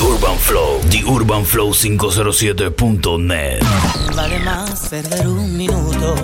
The 0.00 0.06
Urban 0.06 0.38
Flow, 0.38 0.80
theurbanflow507.net. 0.88 3.60
Vale 4.16 4.38
más 4.38 4.88
perder 4.88 5.28
un 5.28 5.58
minuto 5.58 6.14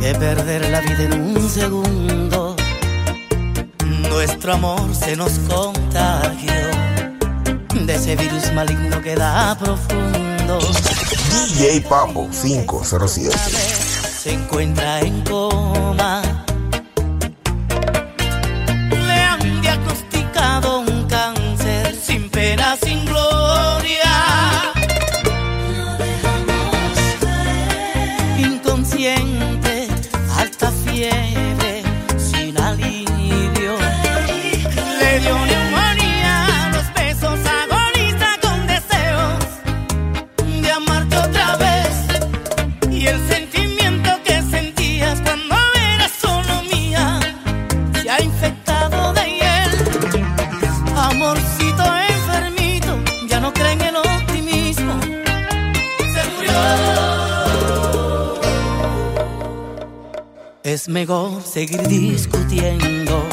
que 0.00 0.12
perder 0.14 0.68
la 0.70 0.80
vida 0.80 1.04
en 1.04 1.36
un 1.36 1.48
segundo. 1.48 2.56
Nuestro 4.10 4.54
amor 4.54 4.92
se 4.92 5.14
nos 5.14 5.38
contagió 5.48 6.52
de 7.74 7.94
ese 7.94 8.16
virus 8.16 8.52
maligno 8.54 9.00
que 9.00 9.14
da 9.14 9.56
profundo. 9.56 10.58
DJ 11.30 11.82
Pambo 11.82 12.28
507 12.28 13.38
se 13.38 14.32
encuentra 14.32 14.98
en 14.98 15.22
coma 15.22 16.22
Es 60.76 60.90
mejor 60.90 61.42
seguir 61.42 61.80
discutiendo 61.88 63.26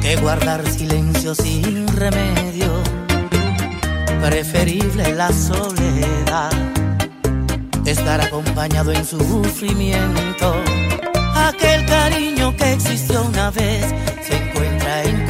que 0.00 0.16
guardar 0.16 0.66
silencio 0.70 1.34
sin 1.34 1.86
remedio. 1.88 2.82
Preferible 4.22 5.14
la 5.16 5.30
soledad, 5.34 6.50
estar 7.84 8.22
acompañado 8.22 8.90
en 8.90 9.04
sufrimiento. 9.04 10.54
Aquel 11.34 11.84
cariño 11.84 12.56
que 12.56 12.72
existió 12.72 13.22
una 13.22 13.50
vez 13.50 13.84
se 14.26 14.34
encuentra 14.34 15.02
en 15.04 15.29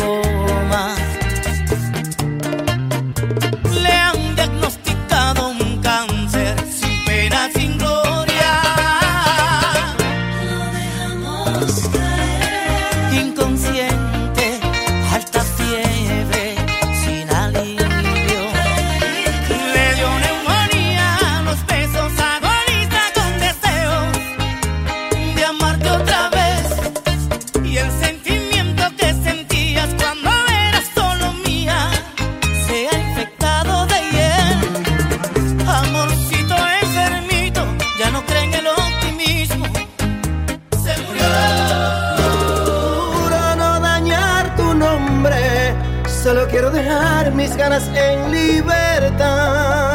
mis 47.50 47.56
ganas 47.56 47.88
en 47.94 48.30
libertad. 48.30 49.89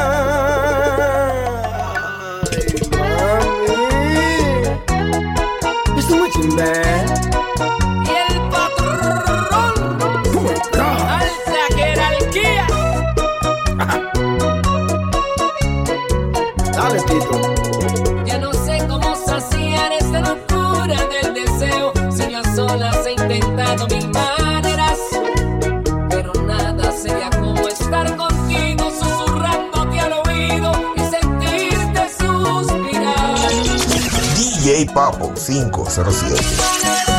Papo 34.87 35.33
507. 35.35 37.14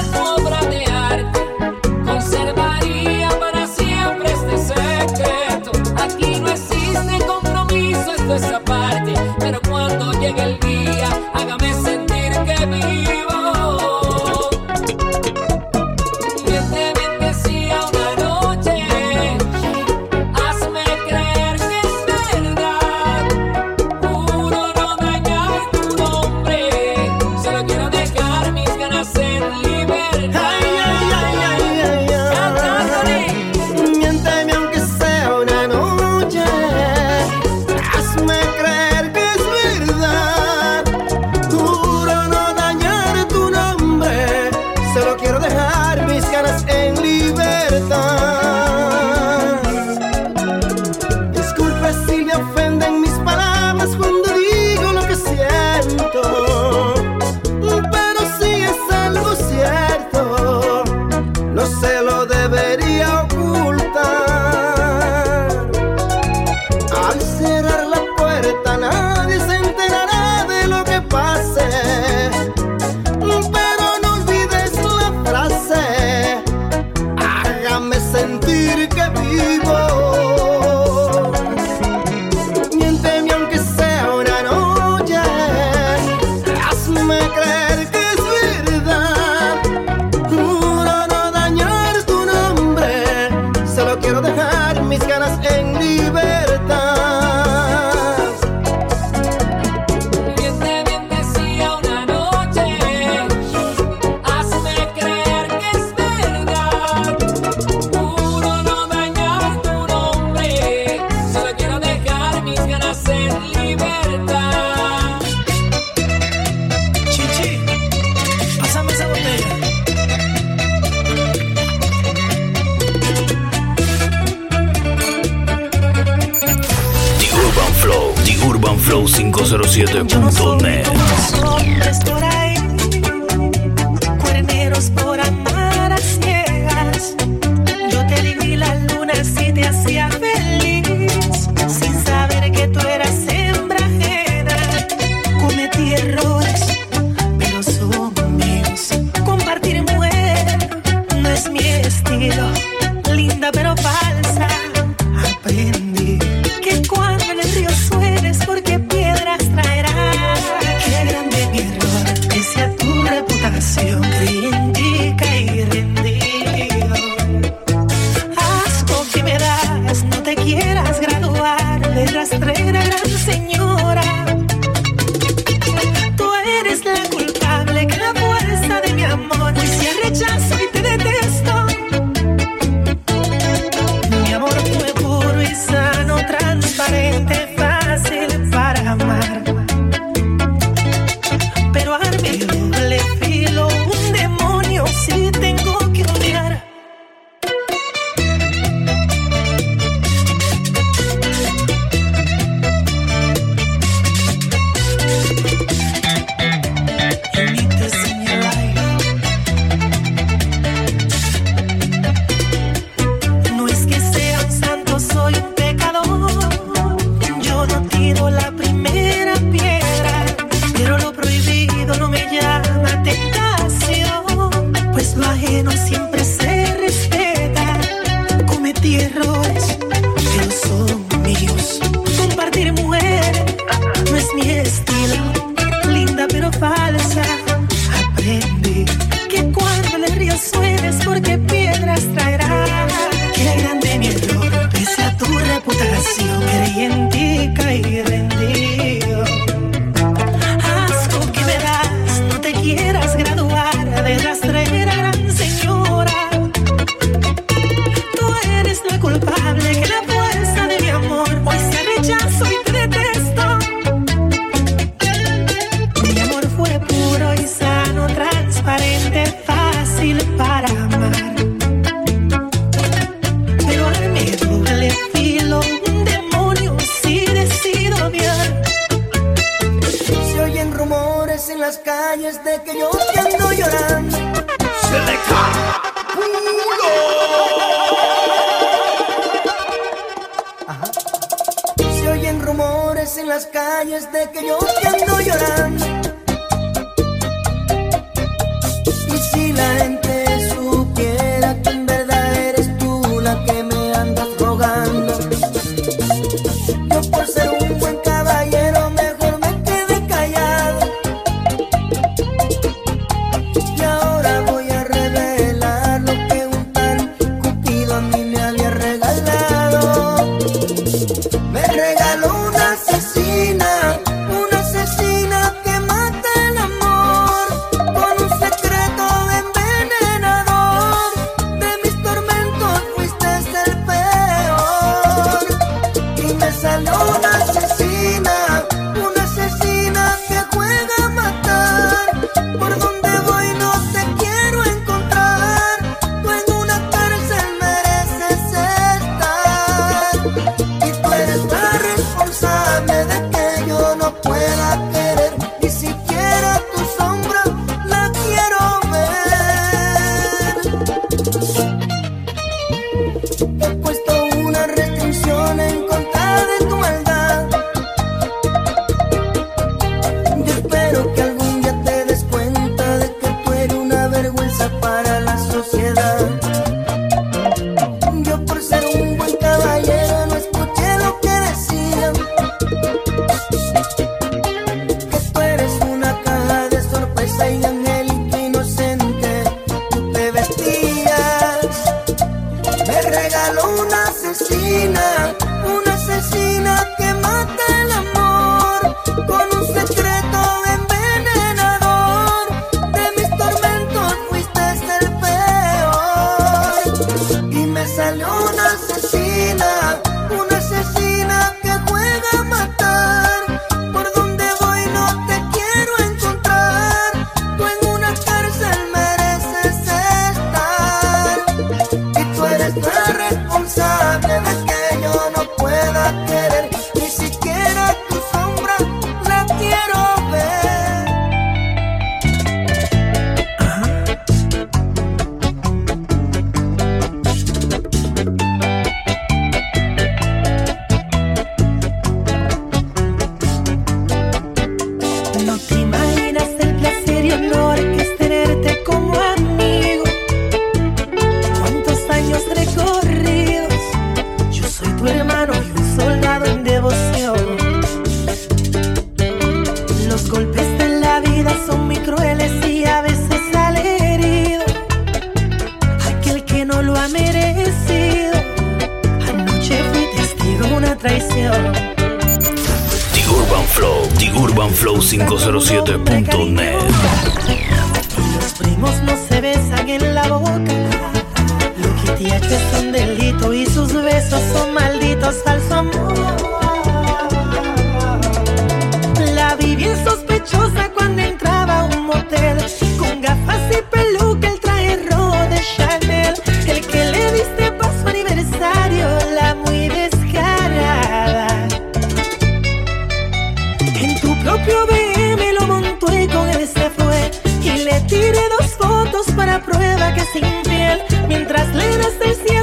mientras 511.47 511.75
le 511.77 511.97
das 511.99 512.21
el 512.21 512.35
cielo. 512.35 512.56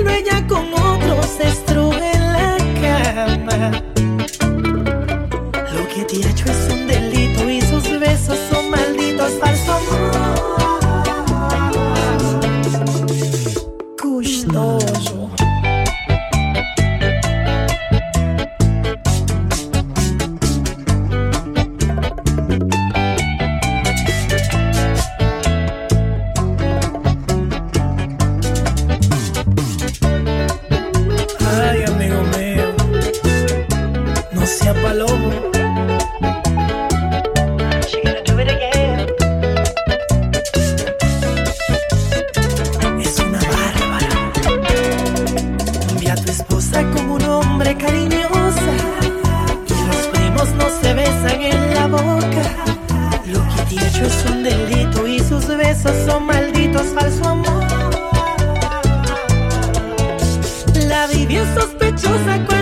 la 61.08 61.08
vivió 61.08 61.44
sospechosa. 61.54 62.53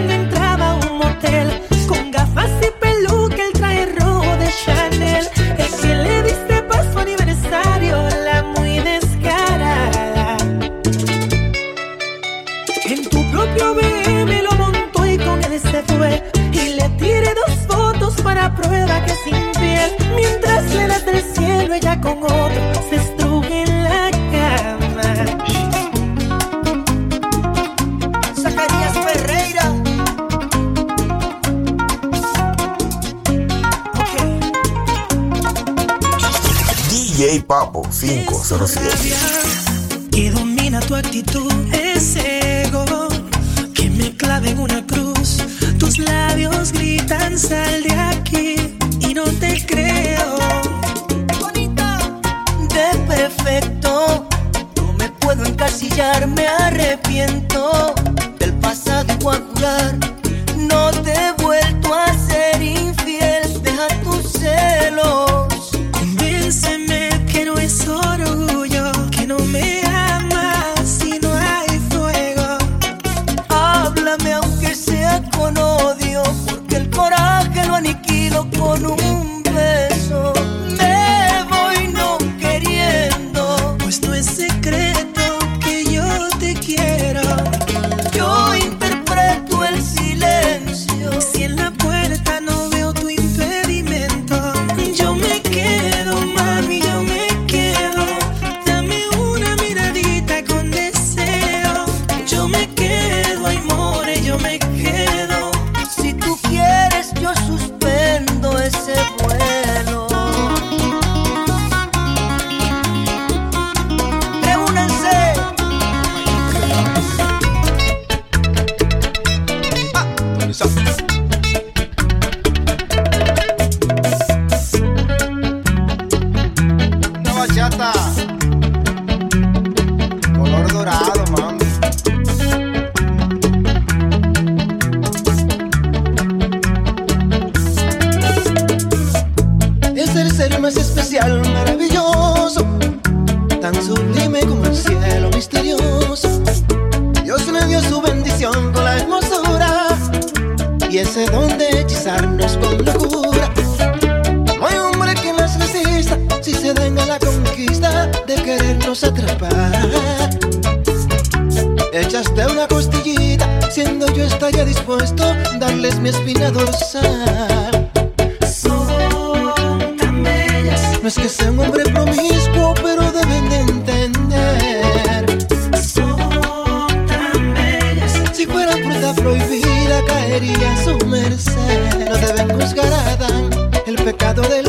Buenos 38.51 38.75
días. 38.75 39.70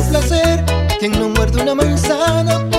placer. 0.09 0.63
Quien 0.99 1.11
no 1.13 1.29
muerde 1.29 1.61
una 1.61 1.75
manzana 1.75 2.72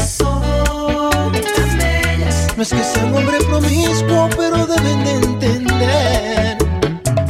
Son 0.00 1.32
tan 1.32 1.78
bellas. 1.78 2.46
No 2.56 2.62
es 2.62 2.68
que 2.70 2.82
sea 2.82 3.04
un 3.04 3.14
hombre 3.14 3.38
promiscuo, 3.48 4.28
pero 4.36 4.66
deben 4.66 5.04
de 5.04 5.12
entender. 5.12 6.58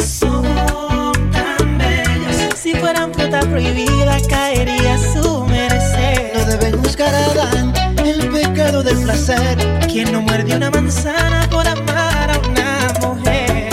Son 0.04 1.12
tan 1.32 1.78
bellas. 1.78 2.54
Si 2.56 2.74
fueran 2.74 3.12
fruta 3.12 3.40
prohibida, 3.40 4.18
caería 4.28 4.94
a 4.94 4.98
su 4.98 5.44
merced. 5.46 6.32
No 6.34 6.44
deben 6.44 6.82
buscar 6.82 7.14
a 7.14 7.24
Adán 7.26 7.72
el 8.04 8.28
pecado 8.30 8.82
del 8.82 8.98
placer. 8.98 9.56
Quien 9.88 10.12
no 10.12 10.20
muerde 10.22 10.56
una 10.56 10.70
manzana 10.70 11.48
por 11.50 11.66
amar 11.66 12.30
a 12.30 12.38
una 12.48 12.92
mujer. 13.00 13.70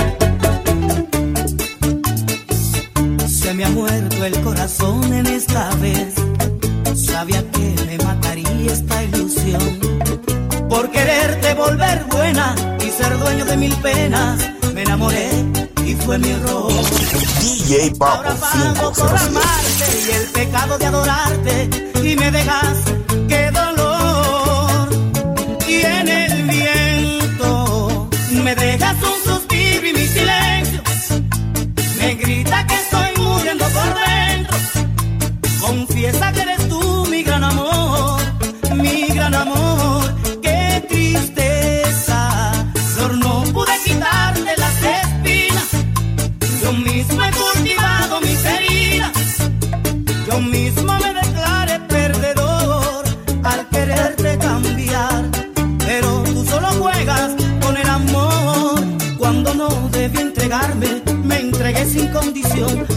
Se 3.27 3.53
me 3.53 3.65
ha 3.65 3.69
muerto 3.69 4.25
el 4.25 4.39
corazón 4.41 5.13
en 5.13 5.27
el 5.27 5.32
volver 11.63 12.03
buena 12.11 12.55
y 12.85 12.89
ser 12.89 13.17
dueño 13.19 13.45
de 13.45 13.57
mil 13.57 13.75
penas. 13.77 14.37
Me 14.73 14.81
enamoré 14.81 15.29
y 15.85 15.95
fue 15.95 16.17
mi 16.17 16.31
error. 16.31 16.71
DJ 17.39 17.93
Ahora 17.99 18.35
pago 18.35 18.91
por 18.91 19.09
amarte 19.09 19.87
y 20.07 20.11
el 20.11 20.25
pecado 20.27 20.77
de 20.77 20.85
adorarte 20.85 21.69
y 22.03 22.15
me 22.15 22.31
dejas 22.31 22.77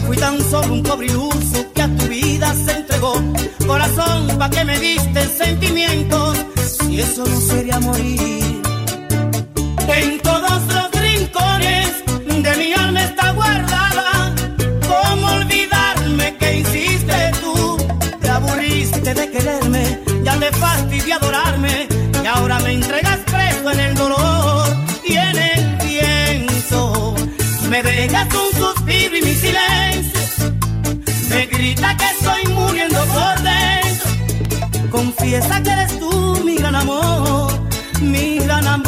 Fui 0.07 0.15
tan 0.15 0.39
solo 0.49 0.73
un 0.73 0.83
pobre 0.83 1.07
iluso 1.07 1.69
que 1.75 1.81
a 1.81 1.87
tu 1.97 2.05
vida 2.07 2.53
se 2.53 2.71
entregó. 2.71 3.21
Corazón, 3.67 4.37
¿pa' 4.39 4.49
que 4.49 4.63
me 4.63 4.79
diste 4.79 5.27
sentimientos? 5.37 6.37
Si 6.63 7.01
eso 7.01 7.25
no 7.25 7.41
sería 7.41 7.77
morir. 7.81 8.46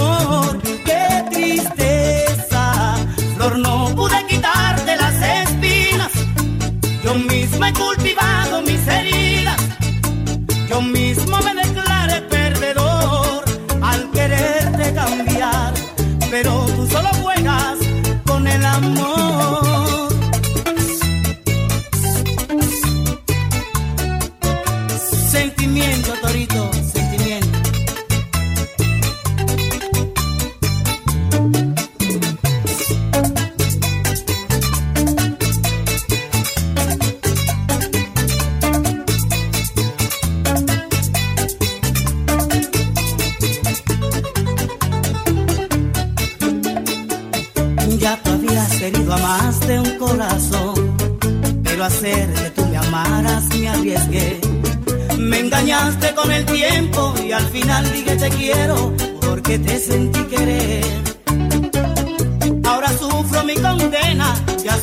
amor, 0.01 0.62
qué 0.85 1.23
tristeza. 1.31 2.95
Flor, 3.35 3.57
no 3.59 3.93
pude 3.95 4.25
quitarte 4.27 4.95
las 4.95 5.15
espinas. 5.21 6.12
Yo 7.03 7.15
misma 7.15 7.69
he 7.69 7.73
cultivado 7.73 8.62
mis 8.62 8.88
heridas. 8.88 9.57
Yo 10.69 10.81
mismo 10.81 11.38
me 11.41 11.53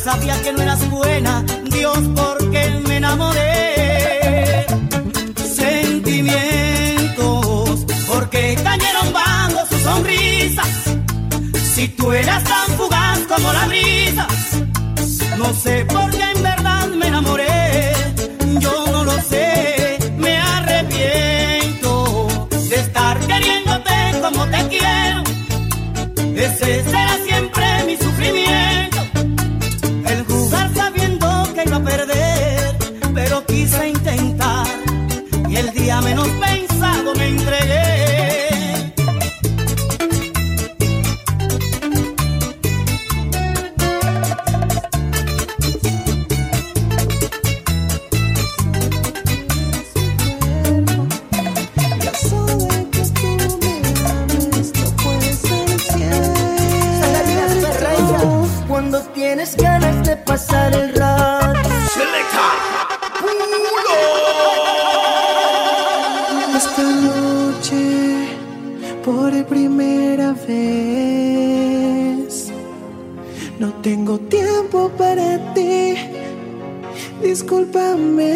Sabía 0.07 0.41
que 0.41 0.53
no 0.53 0.61
eras 0.61 0.89
buena, 0.89 1.43
Dios, 1.65 1.99
porque 2.15 2.81
me 2.87 2.95
enamoré. 2.95 4.65
Sentimientos, 5.35 7.85
porque 8.07 8.57
cayeron 8.63 9.11
bajo 9.11 9.65
sus 9.69 9.81
sonrisas. 9.81 10.65
Si 11.73 11.89
tú 11.89 12.13
eras 12.13 12.41
tan 12.45 12.67
fugaz 12.77 13.19
como 13.27 13.51
la 13.51 13.67
brisa, 13.67 14.25
no 15.37 15.53
sé 15.53 15.83
por 15.83 16.09
qué. 16.11 16.16
ganas 59.87 60.07
de 60.07 60.15
pasar 60.17 60.73
el 60.73 60.93
rato. 60.93 61.69
Selecta. 61.93 62.45
Pulo. 63.19 63.45
Esta 66.55 66.83
noche, 66.83 67.81
por 69.05 69.31
primera 69.45 70.33
vez, 70.47 72.31
no 73.59 73.67
tengo 73.81 74.19
tiempo 74.19 74.89
para 74.97 75.53
ti. 75.53 75.95
Discúlpame. 77.21 78.33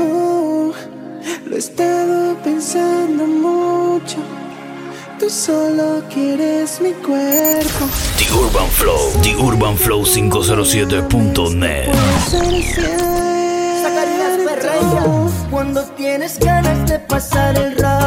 Oh, 0.00 0.72
lo 1.46 1.56
he 1.56 1.58
estado 1.58 2.36
pensando 2.42 3.26
mucho. 3.26 4.18
Tú 5.18 5.28
solo 5.30 6.02
quieres 6.12 6.80
mi 6.80 6.92
cuerpo 6.92 7.31
Urban 8.62 8.74
Flow, 8.74 9.10
The 9.22 9.34
Urban 9.34 9.76
Flow 9.76 10.04
507.net. 10.04 11.88
Cuando 15.50 15.82
tienes 15.96 16.38
ganas 16.38 16.88
de 16.88 17.00
pasar 17.00 17.58
el 17.58 17.76
rato 17.76 18.01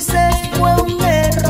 dices 0.00 0.34
fue 0.54 0.72
un 0.80 0.98
error. 1.02 1.49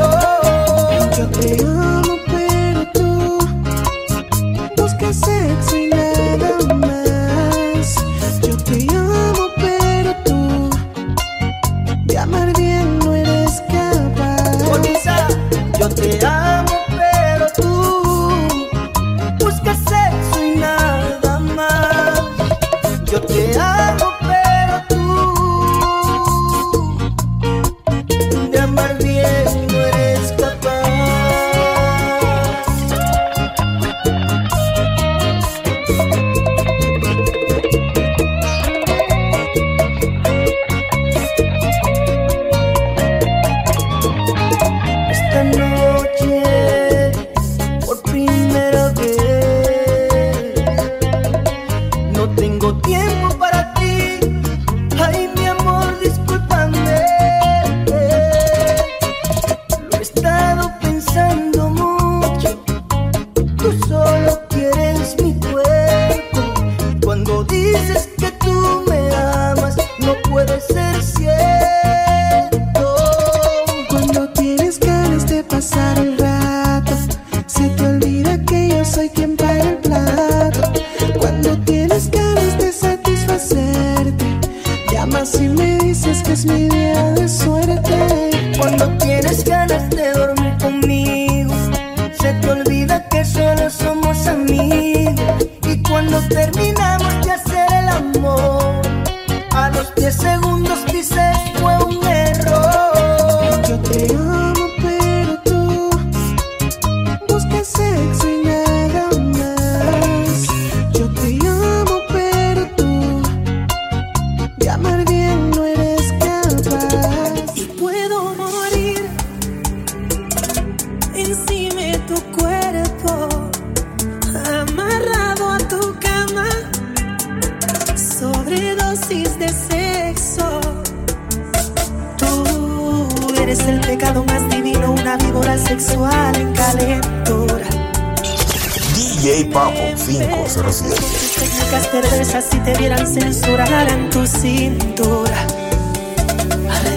DJ 139.41 139.45
Papo 139.45 139.95
507. 139.95 140.95
Tus 140.95 141.35
técnicas 141.35 141.87
perversas 141.87 142.45
si 142.51 142.59
te 142.59 142.77
vieran 142.77 143.07
censurar 143.07 143.89
en 143.89 144.09
tu 144.09 144.25
cintura. 144.27 145.47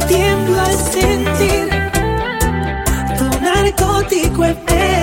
Tiemblo 0.08 0.60
al 0.60 0.76
sentir 0.76 1.68
tu 3.16 3.40
narcótico 3.40 4.44
efecto. 4.44 4.93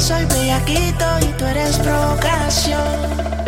soy 0.00 0.24
bellaquito 0.24 1.04
y 1.20 1.26
tú 1.36 1.44
eres 1.44 1.76
provocación. 1.78 3.39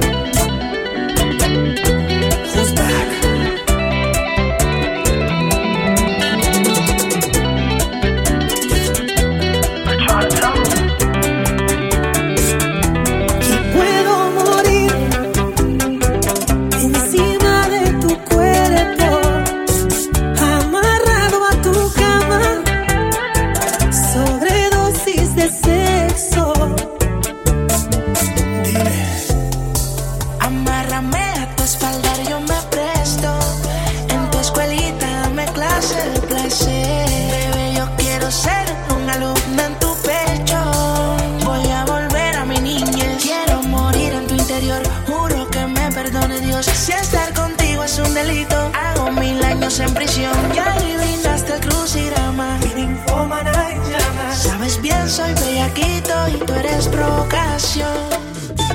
Bellaquito 56.03 56.29
y 56.29 56.47
tú 56.47 56.53
eres 56.55 56.89
provocación. 56.89 58.72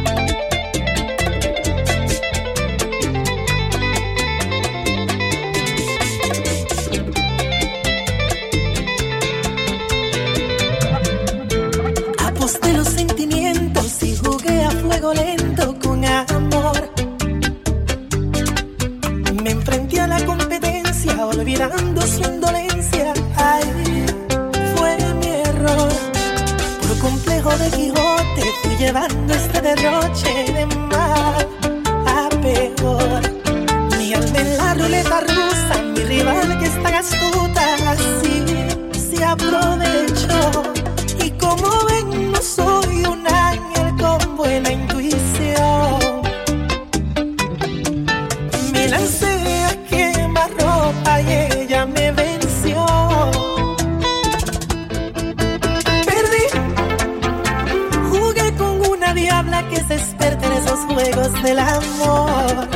Diabla 59.48 59.70
que 59.70 59.84
se 59.84 59.96
experta 59.96 60.46
en 60.46 60.54
esos 60.54 60.80
juegos 60.86 61.44
del 61.44 61.60
amor. 61.60 62.68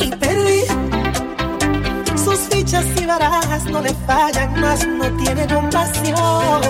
Y 0.00 0.10
perdí. 0.16 0.62
Sus 2.24 2.38
fichas 2.50 2.84
y 3.00 3.06
barajas 3.06 3.64
no 3.64 3.80
le 3.80 3.94
fallan, 4.06 4.60
más 4.60 4.86
no 4.86 5.10
tiene 5.16 5.46
compasión. 5.46 6.60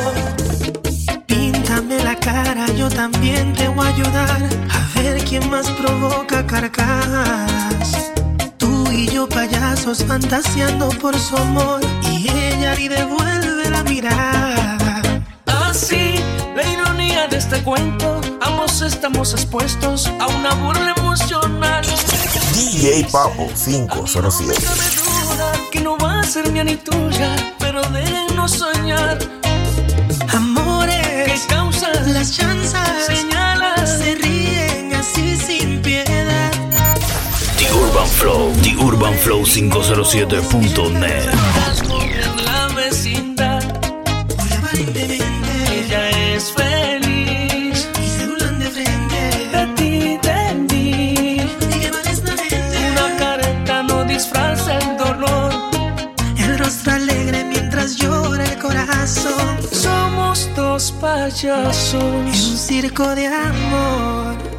Píntame 1.26 2.02
la 2.02 2.16
cara, 2.16 2.66
yo 2.76 2.88
también 2.88 3.52
te 3.54 3.68
voy 3.68 3.86
a 3.86 3.88
ayudar 3.88 4.48
a 4.70 5.00
ver 5.00 5.24
quién 5.24 5.48
más 5.50 5.68
provoca 5.70 6.46
carcajas. 6.46 8.12
Tú 8.58 8.90
y 8.90 9.08
yo 9.08 9.28
payasos 9.28 10.04
fantaseando 10.04 10.88
por 11.00 11.18
su 11.18 11.36
amor 11.36 11.80
y 12.10 12.30
ella 12.30 12.74
ni 12.76 12.88
devuelve 12.88 13.70
la 13.70 13.82
mirada. 13.84 15.02
Así, 15.46 16.14
ironía 17.10 17.26
de 17.28 17.36
este 17.38 17.62
cuento, 17.62 18.20
ambos 18.40 18.82
estamos 18.82 19.32
expuestos 19.32 20.06
a 20.18 20.26
una 20.28 20.54
burla 20.54 20.94
emocional. 20.96 21.84
DJ 22.54 23.06
Papo 23.10 23.48
507. 23.64 24.54
No 24.62 24.70
me 24.76 25.34
duda 25.34 25.52
que 25.70 25.80
no 25.80 25.98
va 25.98 26.20
a 26.20 26.22
ser 26.24 26.50
mía 26.52 26.64
ni 26.64 26.76
tuya, 26.76 27.34
pero 27.58 27.82
déjenos 27.90 28.52
soñar. 28.52 29.18
¿Qué 29.18 30.36
Amores, 30.36 31.46
causas? 31.48 32.06
las 32.08 32.32
chanzas 32.36 33.06
Señalas. 33.06 33.98
se 33.98 34.14
ríen 34.16 34.94
así 34.94 35.36
sin 35.36 35.80
piedad. 35.82 36.52
The 37.58 37.72
Urban 37.72 38.06
Flow, 38.06 38.52
The 38.62 38.76
Urban 38.76 39.14
Flow 39.14 39.42
507.net. 39.44 41.30
dos 61.30 61.44
En 61.44 61.50
payasos. 61.50 62.50
un 62.50 62.56
circo 62.58 63.14
de 63.14 63.26
amor. 63.28 64.49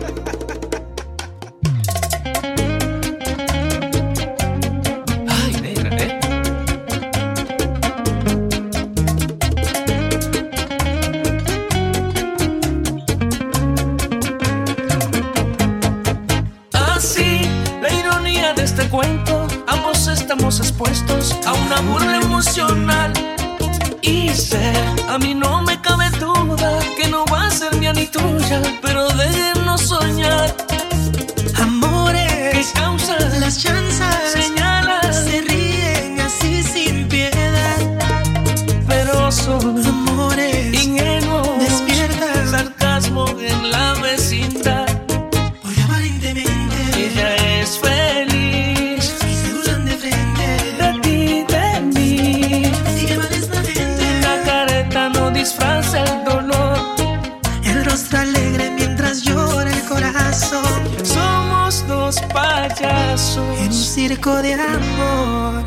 Circo 64.08 64.42
de 64.42 64.54
amor. 64.54 65.64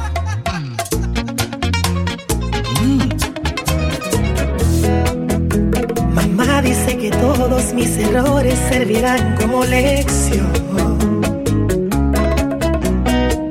Mamá 6.12 6.62
dice 6.62 6.98
que 6.98 7.10
todos 7.10 7.72
mis 7.74 7.96
errores 7.96 8.58
servirán 8.70 9.36
como 9.40 9.64
lección. 9.64 10.52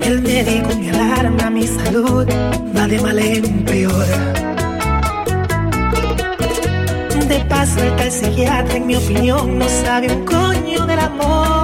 El 0.02 0.22
médico 0.22 0.70
me 0.78 0.90
alarma, 0.90 1.50
mi 1.50 1.66
salud 1.66 2.28
va 2.76 2.86
de 2.88 3.00
mal 3.00 3.20
en 3.20 3.64
peor. 3.64 4.08
De 7.32 7.40
paso, 7.48 7.80
el 8.04 8.12
psiquiatra, 8.12 8.76
en 8.76 8.88
mi 8.88 8.96
opinión, 8.98 9.58
no 9.60 9.68
sabe 9.70 10.08
un 10.14 10.26
coño 10.26 10.86
del 10.86 11.00
amor. 11.00 11.63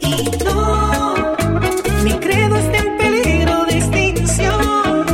Y 0.00 0.44
no, 0.44 1.14
mi 2.02 2.12
credo 2.14 2.56
está 2.56 2.78
en 2.78 2.96
peligro 2.98 3.64
de 3.66 3.78
extinción. 3.78 5.06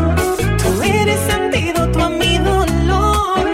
Tú 0.62 0.82
eres 0.82 1.20
antídoto 1.30 2.02
a 2.02 2.08
mi 2.08 2.38
dolor. 2.38 3.46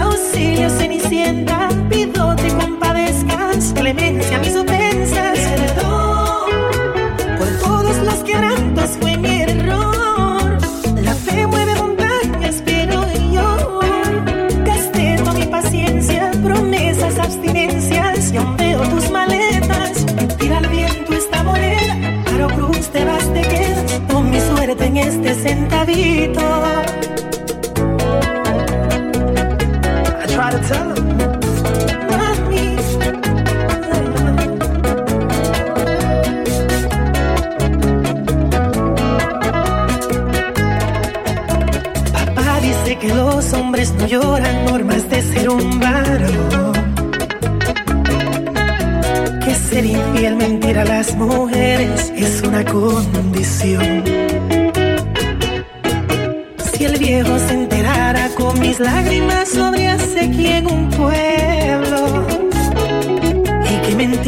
Auxilio, 0.00 0.70
Cenicienta, 0.70 1.68
pido 1.90 2.36
te 2.36 2.48
compadezcas. 2.54 3.72
Clemencia 3.74 4.38
mis 4.38 4.54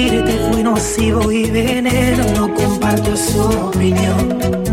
mentirte 0.05 0.39
fue 0.51 0.63
nocivo 0.63 1.33
y 1.33 1.51
veneno, 1.51 2.25
no 2.35 2.55
comparto 2.55 3.17
su 3.17 3.41
opinión. 3.41 4.64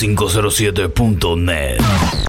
507.net. 0.00 2.19